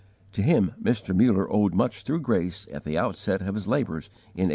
[0.33, 1.15] To him Mr.
[1.15, 4.49] Muller owed much through grace at the outset of his labours in 1829.